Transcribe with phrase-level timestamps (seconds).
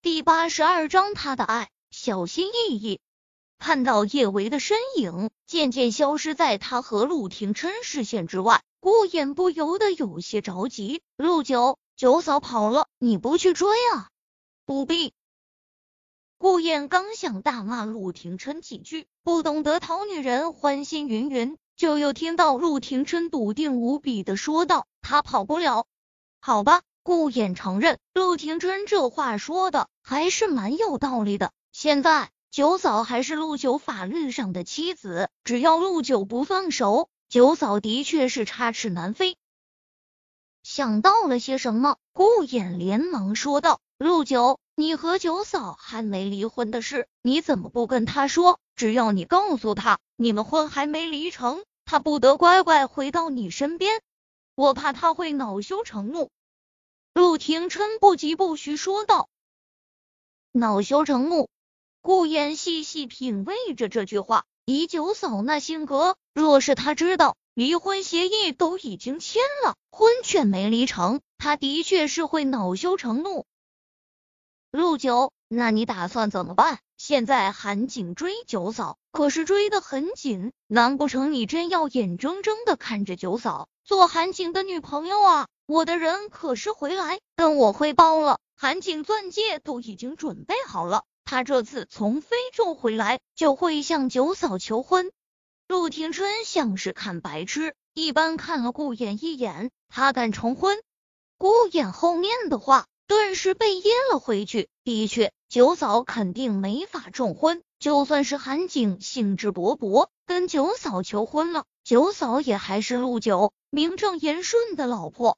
[0.00, 3.00] 第八十二章他的爱，小心翼翼。
[3.58, 11.02] 看到叶维的身影渐渐消失在他和陆廷琛视线之外，顾衍不由得有些着急。
[11.16, 14.10] 陆九九嫂跑了，你不去追啊？
[14.64, 15.12] 不必。
[16.38, 25.86] 顾衍刚想大骂陆廷琛几句，不懂得讨女人欢心云云，就又听到陆廷琛笃定无比的说道：“他跑不了。”
[26.38, 26.82] 好吧。
[27.08, 31.52] 顾衍承认，陆廷琛这话说的还是蛮有道理的。
[31.72, 39.38] 现在九嫂还是陆九法律上的妻子，只要陆九不放手，九嫂的确是插翅难飞。
[40.62, 48.60] 想到了些什么，顾衍连忙说道：“陆九，你和九嫂还没离婚的事，你怎么不跟他说？
[48.76, 54.02] 只要你告诉他你们婚还没离成，他不得乖乖回到你身边。
[54.54, 56.28] 我怕他会恼羞成怒。”
[57.18, 59.28] 陆廷琛不疾不徐说道
[60.54, 61.48] ：“恼羞成怒。”
[62.00, 73.46] 顾衍细细品味着这句话，以九嫂那性格，若是他知道离婚协议都已经签了，婚却没离成，他的确是会恼羞成怒。
[74.70, 76.78] 陆九，那你打算怎么办？
[76.98, 85.48] 现在韩景追九嫂，可是追得很紧，难不成你真要眼睁睁的看着九嫂做韩景的女朋友啊？
[85.68, 95.12] 我的人可是回来跟我汇报了，韩景钻戒都已经准备好了，他这次从非洲回来就会向九嫂求婚。
[95.68, 100.78] 陆廷琛像是看白痴一般看了顾衍一眼，他敢重婚？
[101.36, 104.70] 顾衍后面的话顿时被噎了回去。
[104.84, 115.36] 的确，九嫂肯定没法重婚，就算是韩景兴致勃勃跟九嫂求婚了，九嫂也还是陆九名正言顺的老婆。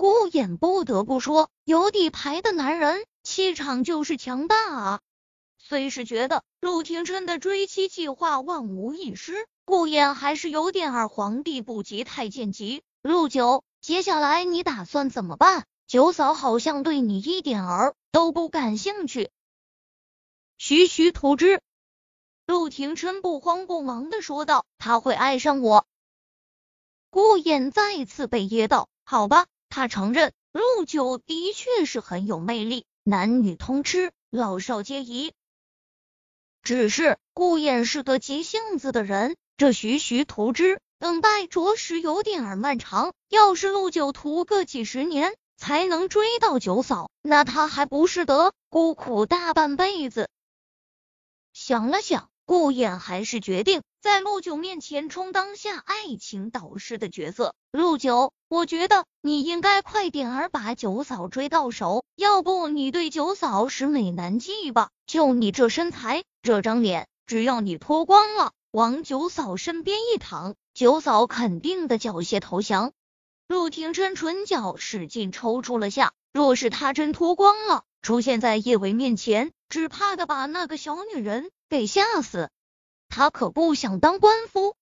[0.00, 5.00] 顾衍不得不说，有底牌的男人气场就是强大啊！
[5.58, 12.82] 虽是觉得陆廷琛的追妻计划万无一失，顾衍还是有点儿皇帝不急太监急。
[13.02, 15.66] 陆九，接下来你打算怎么办？
[15.86, 19.28] 九嫂好像对你一点儿都不感兴趣。
[20.56, 21.60] 徐徐图之，
[22.46, 25.84] 陆廷琛不慌不忙的说道：“他会爱上我。”
[27.12, 29.44] 顾衍再次被噎到，好吧。
[29.70, 35.32] 他承认陆九的确是很有魅力，男女通吃，老少皆宜。
[36.62, 43.14] 只是顾衍是个急性子的人，这徐徐图之，等待着实有点儿漫长。
[43.28, 50.28] 要是陆九图个几十年才能追到九嫂，那他还不是得孤苦大半辈子？
[51.52, 53.82] 想了想，顾衍还是决定。
[54.00, 64.88] 在陆九面前充当下爱情导师的角色，陆九，我觉得你应该快点儿把九嫂追到手，要不你对九嫂是美男计吧？
[65.06, 72.92] 就你这身材，这张脸，只要你脱光了，往九嫂身边一躺，九嫂肯定的缴械投降。
[73.48, 82.48] 陆廷琛唇角使劲抽搐了下，若是他真脱光了，出现在叶维面前，只怕的把那个小女人给吓死。
[83.10, 84.74] 他可不想当官夫。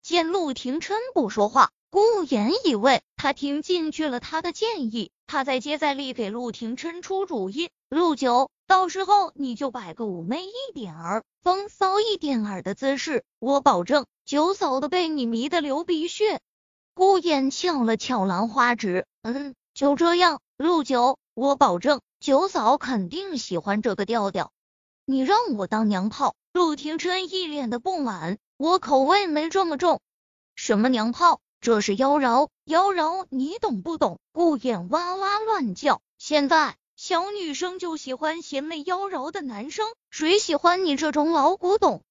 [0.00, 7.68] 见陆廷琛不说话，顾衍以为他听进去了他的建议，他再接再厉给陆廷琛出主意。
[7.90, 16.40] 陆九，到时候你就摆个妩媚一点儿、风骚一点儿的姿势，我保证九嫂的被你迷得流鼻血。
[16.94, 24.52] 顾衍翘了翘兰花指，嗯，就这样，陆九，我保证九嫂肯定喜欢这个调调。
[25.10, 26.36] 你让我当娘炮？
[26.52, 30.00] 陆廷琛一脸的不满，我口味没这么重。
[30.54, 31.40] 什么娘炮？
[31.60, 34.20] 这是妖娆，妖娆你懂不懂？
[34.30, 36.00] 顾衍哇哇乱叫。
[36.16, 42.02] 现在小女生就喜欢贤媚妖娆的男生，谁喜欢你这种老古董？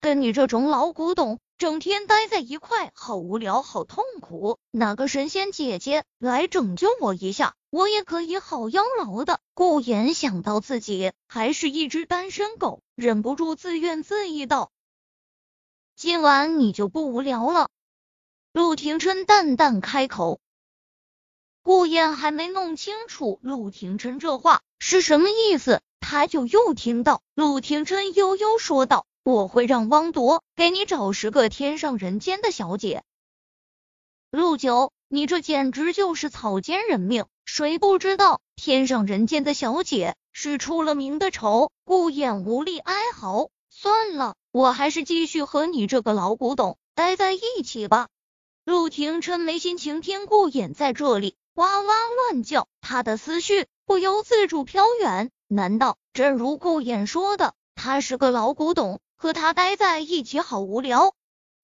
[0.00, 4.58] 跟你这种老古董整天待在一块，好无聊，好痛苦。
[4.70, 7.54] 哪个神仙姐姐来拯救我一下？
[7.68, 9.40] 我也可以好妖娆的。
[9.52, 14.72] 顾衍想到自己还是一只单身狗，忍不住自怨自艾道
[15.96, 17.68] ：“今晚你就不无聊了。”
[18.54, 20.40] 陆廷琛淡淡开口。
[21.60, 33.02] 顾衍还没弄清楚陆廷琛这话是什么意思，他就又听到陆廷琛悠悠说道：“我会让汪铎给你找十个天上人间的小姐。”
[34.30, 37.26] 陆九，你这简直就是草菅人命！
[37.44, 41.72] 谁不知道天上人间的小姐是出了名的丑？
[41.84, 43.48] 顾眼无力哀嚎。
[43.70, 48.08] 算了，我还是继续和你这个老古董待在一起吧。
[48.64, 51.94] 陆廷琛没心情听顾眼在这里哇哇
[52.30, 55.30] 乱叫，他的思绪不由自主飘远。
[55.48, 61.12] 难道真如顾眼说的，他是个老古董，和他待在一起好无聊？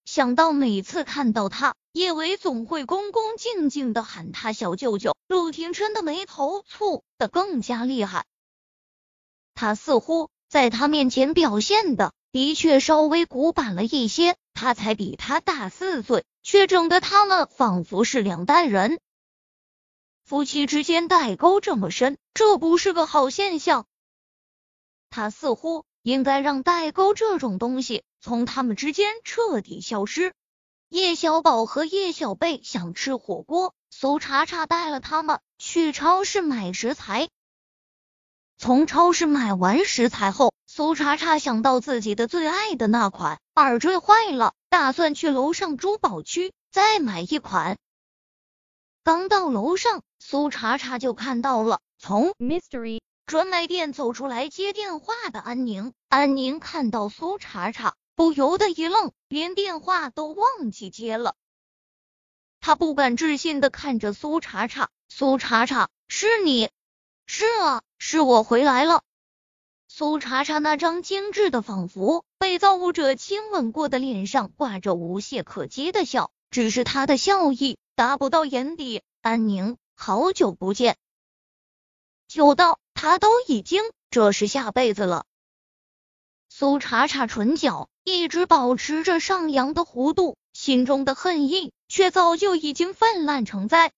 [0.05, 8.27] 想到每次看到他，叶维总会恭恭敬敬的喊他小舅舅，陆廷琛的眉头蹙得更加厉害。
[9.55, 18.99] 他似乎在他面前表现的的确稍微古板了一些，他才比他大四岁，却整得他们仿佛是两代人。
[20.23, 23.87] 夫妻之间代沟这么深，这不是个好现象。
[25.09, 28.05] 他似乎应该让代沟这种东西。
[28.21, 30.33] 从他们之间彻底消失。
[30.87, 37.27] 叶小宝和叶小贝想吃火锅，苏茶茶带了他们去超市买食材。
[38.57, 47.77] 从超市买完食材后，苏茶茶想到自己的最爱的那款耳坠坏了，打算去楼上珠宝区再买一款。
[49.03, 55.93] 刚到楼上，苏茶茶就看到了从 Mystery 专卖店走出来接电话的安宁。
[56.09, 57.95] 安宁看到苏茶茶。
[58.15, 61.35] 不由得一愣，连电话都忘记接了。
[62.59, 66.71] 他不敢置信的看着苏茶茶，苏茶茶，是你？
[67.27, 69.03] 是啊，是我回来了。
[69.87, 79.03] 苏茶茶那张精致的，仿佛被造物者亲吻过的脸上挂着无懈可击的笑，只是他的笑意达不到眼底。
[79.21, 80.97] 安宁，好久不见，
[82.27, 85.23] 久到他都已经这是下辈子了。
[86.49, 87.87] 苏茶茶唇角。
[88.09, 93.91] 一直保持着上扬的弧度，心中的恨意却早就已经泛滥成灾。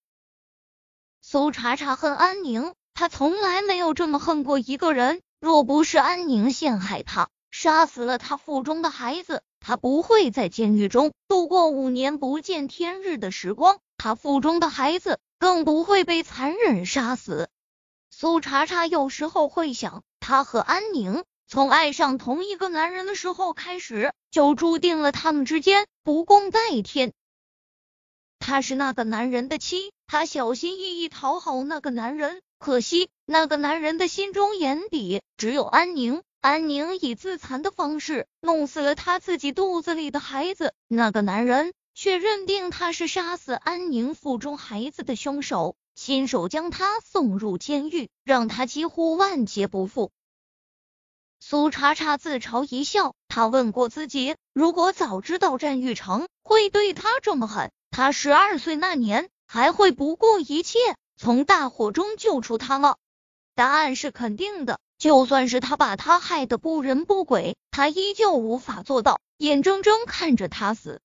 [1.21, 5.21] 苏茶茶恨安宁，他从来没有这么恨过一个人。
[5.39, 17.47] 若不是安宁陷害他，杀死了他腹中的孩子，他不会在监狱中度过五年不见天日的时光，他腹中的孩子更不会被残忍杀死。
[18.19, 21.24] 苏茶茶有时候会想，他和安宁。
[21.48, 27.13] 从爱上同一个男人的时候开始，就注定了他们之间不共戴天。
[28.38, 36.21] 她是那个男人的妻，她小心翼翼讨好那个男人，可惜那个男人的心中眼底只有安宁。
[36.42, 50.11] 安宁以自残的方式弄死了他自己肚子里的孩子，那个男人却认定他是杀死安宁腹中孩子的凶手，亲手将他送入监狱，让他几乎万劫不复。
[51.41, 60.79] 苏茶茶自嘲一笑，他问过自己，如果早知道战玉成会对他这么狠，他十二岁那年还会不顾一切
[61.17, 62.95] 从大火中救出他吗？
[63.53, 64.79] 答案是肯定的。
[64.97, 71.01] 就算是他把他害得不人不鬼，他依旧无法做到眼睁睁看着他死。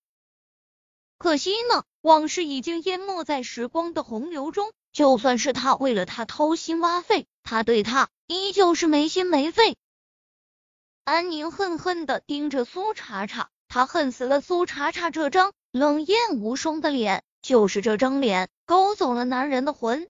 [1.25, 4.75] 可惜呢，往事已经淹没在时光的洪流中。
[4.93, 9.79] 就算是他为了他掏心挖肺，他对他依旧是没心没肺。
[11.05, 20.07] 安宁恨恨的盯着苏茶茶，他恨死了苏茶茶这张冷艳无双的脸，就是这张脸勾走了男人的魂。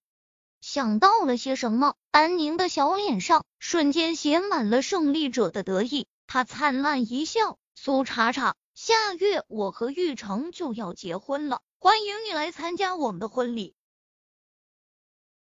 [0.60, 13.76] 想到了些什么，安宁的小脸上瞬间写满了胜利者的得意，他灿烂一笑：“苏茶茶，下月我和玉成就要结婚了，欢迎你来参加我们的婚礼。”